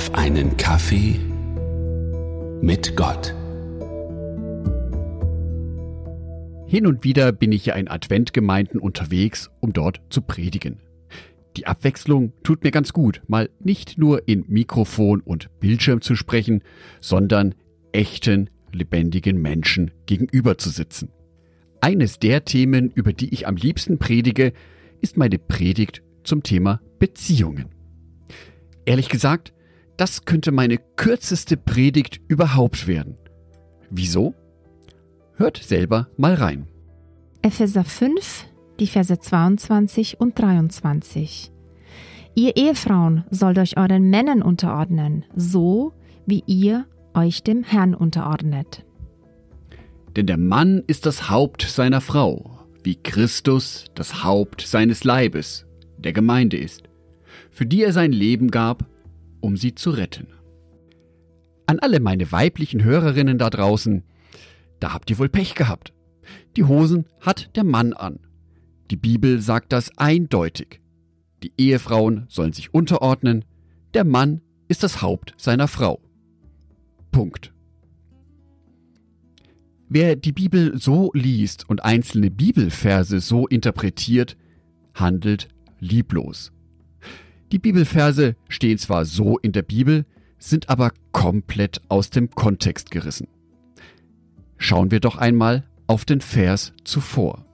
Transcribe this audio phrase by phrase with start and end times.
[0.00, 1.20] auf einen Kaffee
[2.62, 3.34] mit Gott.
[6.66, 10.80] Hin und wieder bin ich ja in Adventgemeinden unterwegs, um dort zu predigen.
[11.58, 16.62] Die Abwechslung tut mir ganz gut, mal nicht nur in Mikrofon und Bildschirm zu sprechen,
[17.02, 17.54] sondern
[17.92, 21.10] echten, lebendigen Menschen gegenüber zu sitzen.
[21.82, 24.54] Eines der Themen, über die ich am liebsten predige,
[25.02, 27.66] ist meine Predigt zum Thema Beziehungen.
[28.86, 29.52] Ehrlich gesagt,
[30.00, 33.18] das könnte meine kürzeste Predigt überhaupt werden.
[33.90, 34.34] Wieso?
[35.34, 36.68] Hört selber mal rein.
[37.42, 38.46] Epheser 5,
[38.78, 41.52] die Verse 22 und 23.
[42.34, 45.92] Ihr Ehefrauen sollt euch euren Männern unterordnen, so
[46.24, 48.86] wie ihr euch dem Herrn unterordnet.
[50.16, 55.66] Denn der Mann ist das Haupt seiner Frau, wie Christus das Haupt seines Leibes,
[55.98, 56.84] der Gemeinde ist,
[57.50, 58.89] für die er sein Leben gab,
[59.40, 60.28] um sie zu retten.
[61.66, 64.02] An alle meine weiblichen Hörerinnen da draußen,
[64.80, 65.92] da habt ihr wohl Pech gehabt.
[66.56, 68.20] Die Hosen hat der Mann an.
[68.90, 70.80] Die Bibel sagt das eindeutig.
[71.42, 73.44] Die Ehefrauen sollen sich unterordnen,
[73.94, 76.00] der Mann ist das Haupt seiner Frau.
[77.10, 77.52] Punkt.
[79.88, 84.36] Wer die Bibel so liest und einzelne Bibelverse so interpretiert,
[84.94, 85.48] handelt
[85.80, 86.52] lieblos.
[87.52, 90.06] Die Bibelverse stehen zwar so in der Bibel,
[90.38, 93.26] sind aber komplett aus dem Kontext gerissen.
[94.56, 97.44] Schauen wir doch einmal auf den Vers zuvor.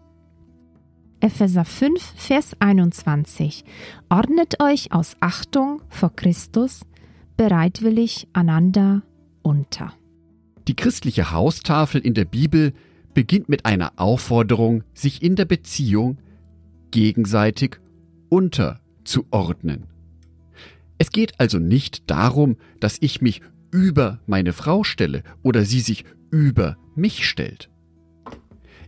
[1.20, 3.64] Epheser 5, Vers 21.
[4.10, 6.82] Ordnet euch aus Achtung vor Christus
[7.36, 9.02] bereitwillig einander
[9.42, 9.94] unter.
[10.68, 12.74] Die christliche Haustafel in der Bibel
[13.14, 16.18] beginnt mit einer Aufforderung, sich in der Beziehung
[16.90, 17.78] gegenseitig
[19.06, 19.86] unterzuordnen.
[20.98, 23.40] Es geht also nicht darum, dass ich mich
[23.70, 27.70] über meine Frau stelle oder sie sich über mich stellt.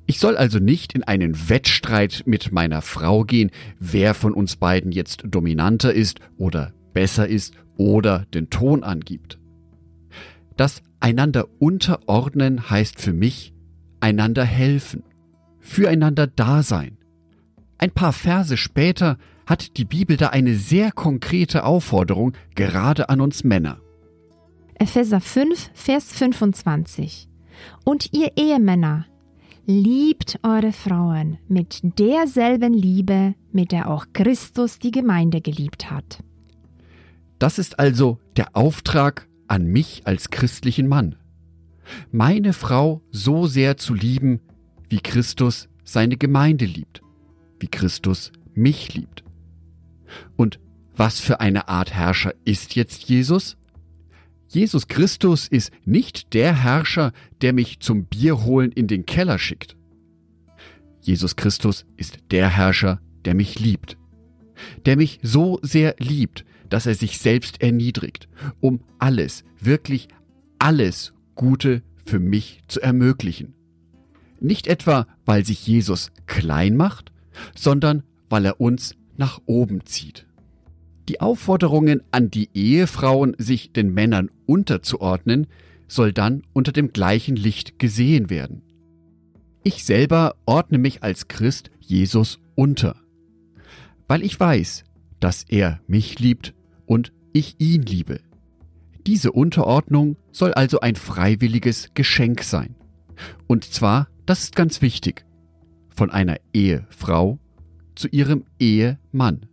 [0.07, 4.91] Ich soll also nicht in einen Wettstreit mit meiner Frau gehen, wer von uns beiden
[4.91, 9.39] jetzt dominanter ist oder besser ist oder den Ton angibt.
[10.57, 13.53] Das einander unterordnen heißt für mich
[14.01, 15.03] einander helfen,
[15.61, 16.97] füreinander da sein.
[17.77, 19.19] Ein paar Verse später
[19.49, 23.81] hat die Bibel da eine sehr konkrete Aufforderung gerade an uns Männer.
[24.75, 27.29] Epheser 5, Vers 25.
[27.85, 29.07] Und ihr Ehemänner,
[29.71, 36.25] Liebt eure Frauen mit derselben Liebe, mit der auch Christus die Gemeinde geliebt hat.
[37.39, 41.17] Das ist also der Auftrag an mich als christlichen Mann.
[42.11, 44.41] Meine Frau so sehr zu lieben,
[44.89, 47.03] wie Christus seine Gemeinde liebt,
[47.61, 49.23] wie Christus mich liebt.
[50.37, 50.61] Und
[50.97, 53.57] was für eine Art Herrscher ist jetzt Jesus?
[54.49, 57.13] Jesus Christus ist nicht der Herrscher,
[57.43, 59.77] der mich zum Bierholen in den Keller schickt.
[61.03, 63.97] Jesus Christus ist der Herrscher, der mich liebt.
[64.87, 68.29] Der mich so sehr liebt, dass er sich selbst erniedrigt,
[68.61, 70.09] um alles, wirklich
[70.59, 73.55] alles Gute für mich zu ermöglichen.
[74.41, 77.13] Nicht etwa, weil sich Jesus klein macht,
[77.55, 80.27] sondern weil er uns nach oben zieht.
[81.09, 85.47] Die Aufforderungen an die Ehefrauen, sich den Männern unterzuordnen,
[85.87, 88.63] soll dann unter dem gleichen Licht gesehen werden.
[89.63, 92.97] Ich selber ordne mich als Christ Jesus unter,
[94.07, 94.85] weil ich weiß,
[95.21, 96.55] dass er mich liebt
[96.87, 98.21] und ich ihn liebe.
[99.07, 102.75] Diese Unterordnung soll also ein freiwilliges Geschenk sein.
[103.47, 105.25] Und zwar, das ist ganz wichtig,
[105.89, 107.39] von einer Ehefrau
[107.99, 109.47] zu ihrem Ehemann.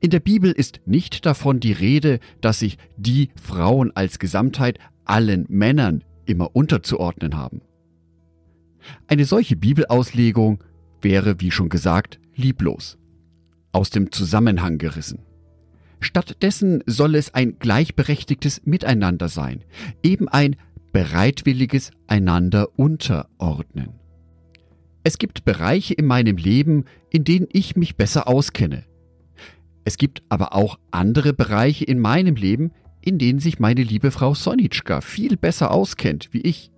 [0.00, 5.44] In der Bibel ist nicht davon die Rede, dass sich die Frauen als Gesamtheit allen
[5.48, 7.60] Männern immer unterzuordnen haben.
[9.06, 10.62] Eine solche Bibelauslegung
[11.02, 12.98] wäre, wie schon gesagt, lieblos,
[13.72, 15.20] aus dem Zusammenhang gerissen.
[16.00, 19.64] Stattdessen soll es ein gleichberechtigtes Miteinander sein,
[20.02, 20.56] eben ein
[20.92, 24.05] bereitwilliges einander unterordnen.
[25.06, 28.84] Es gibt Bereiche in meinem Leben, in denen ich mich besser auskenne,
[29.86, 32.72] es gibt aber auch andere Bereiche in meinem Leben,
[33.02, 36.72] in denen sich meine liebe Frau Sonitschka viel besser auskennt wie ich.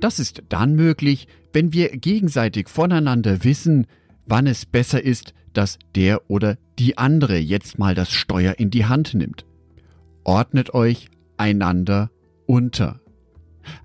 [0.00, 3.86] Das ist dann möglich, wenn wir gegenseitig voneinander wissen,
[4.26, 8.86] wann es besser ist, dass der oder die andere jetzt mal das Steuer in die
[8.86, 9.46] Hand nimmt.
[10.24, 12.10] Ordnet euch einander
[12.46, 12.98] unter.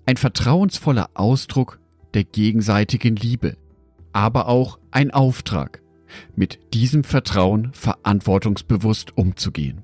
[0.08, 1.80] Ein vertrauensvoller Ausdruck
[2.16, 3.56] der gegenseitigen Liebe,
[4.18, 5.84] aber auch ein Auftrag
[6.36, 9.84] mit diesem Vertrauen verantwortungsbewusst umzugehen.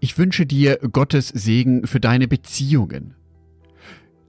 [0.00, 3.14] Ich wünsche dir Gottes Segen für deine Beziehungen.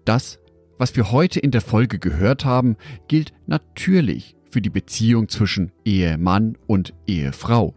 [0.04, 0.40] Das,
[0.78, 2.76] was wir heute in der Folge gehört haben,
[3.08, 7.74] gilt natürlich für die Beziehung zwischen Ehemann und Ehefrau,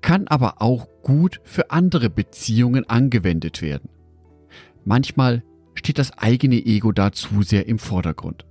[0.00, 3.90] kann aber auch gut für andere Beziehungen angewendet werden.
[4.84, 5.42] Manchmal
[5.74, 8.46] steht das eigene Ego da zu sehr im Vordergrund.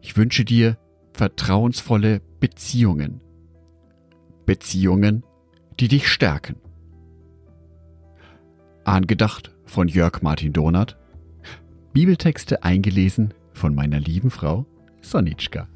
[0.00, 0.76] Ich wünsche dir
[1.14, 3.20] vertrauensvolle Beziehungen.
[4.46, 5.22] Beziehungen,
[5.78, 6.56] die dich stärken.
[8.84, 10.98] Angedacht von Jörg Martin Donath.
[11.92, 14.66] Bibeltexte eingelesen von meiner lieben Frau
[15.00, 15.68] Sonitschka.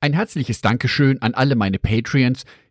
[0.00, 2.44] Ein herzliches Dankeschön an alle meine Patreons,